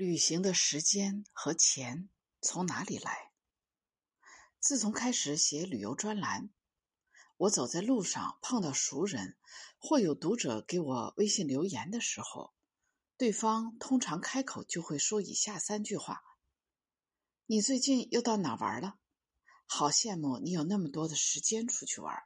[0.00, 2.08] 旅行的时间和钱
[2.40, 3.32] 从哪里来？
[4.60, 6.50] 自从开始写旅游专栏，
[7.36, 9.36] 我走在路上碰到熟人
[9.76, 12.54] 或有读者给我微信留言的时候，
[13.16, 16.22] 对方通常开口就会说以下三句话
[17.46, 19.00] ：“你最近又到哪玩了？
[19.66, 22.22] 好羡慕你有那么多的时间出去玩。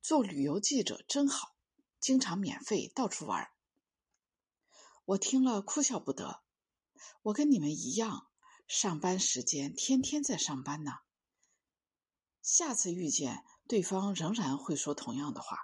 [0.00, 1.54] 做旅游记者真好，
[2.00, 3.50] 经常免费到处玩。”
[5.04, 6.42] 我听了哭笑不得。
[7.22, 8.28] 我跟你们一样，
[8.66, 10.92] 上班时间天天在上班呢。
[12.42, 15.58] 下次遇见对方，仍然会说同样的话。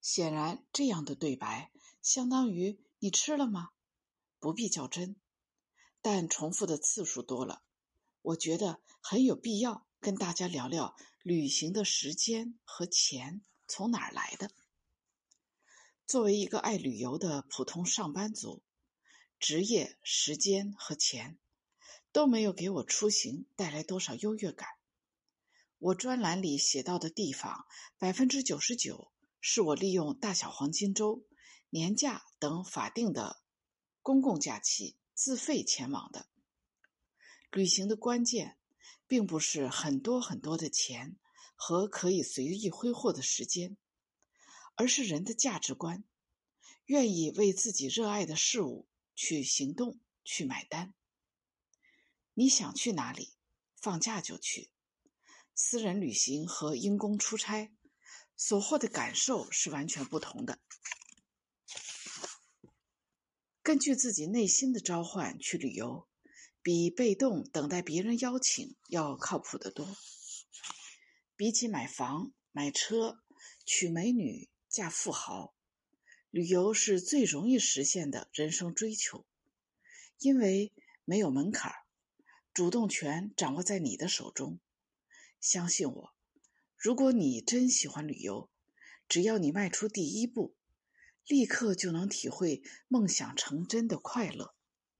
[0.00, 3.70] 显然，这样的对白相当于“你吃了吗？”
[4.38, 5.16] 不必较真，
[6.00, 7.62] 但重复的次数多了，
[8.22, 14.52] 我觉得很有必要跟大家聊聊旅行的时间和钱从哪儿来的。
[16.06, 18.62] 作为一个爱旅游的普通上班族。
[19.38, 21.38] 职业、时间和钱
[22.10, 24.68] 都没有给我出行带来多少优越感。
[25.78, 27.66] 我专栏里写到的地方，
[27.98, 31.24] 百分之九十九是我利用大小黄金周、
[31.70, 33.40] 年假等法定的
[34.02, 36.28] 公共假期自费前往的。
[37.52, 38.58] 旅行的关键，
[39.06, 41.16] 并不是很多很多的钱
[41.54, 43.76] 和可以随意挥霍的时间，
[44.74, 46.02] 而是人的价值观，
[46.86, 48.88] 愿意为自己热爱的事物。
[49.18, 50.94] 去行动，去买单。
[52.34, 53.34] 你想去哪里，
[53.74, 54.70] 放假就去。
[55.56, 57.74] 私人旅行和因公出差
[58.36, 60.60] 所获的感受是完全不同的。
[63.60, 66.08] 根据自己内心的召唤去旅游，
[66.62, 69.96] 比被动等待别人邀请要靠谱得多。
[71.34, 73.18] 比起买房、买车、
[73.66, 75.57] 娶美女、嫁富豪。
[76.30, 79.24] 旅游是最容易实现的人生追求，
[80.18, 80.72] 因为
[81.06, 81.72] 没有门槛
[82.52, 84.60] 主动权掌握在你的手中。
[85.40, 86.14] 相信我，
[86.76, 88.50] 如果你真喜欢旅游，
[89.08, 90.54] 只要你迈出第一步，
[91.26, 94.54] 立刻就能体会梦想成真的快乐。